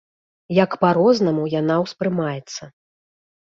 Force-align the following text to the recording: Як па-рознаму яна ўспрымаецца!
Як 0.59 0.71
па-рознаму 0.83 1.43
яна 1.59 1.75
ўспрымаецца! 1.85 2.63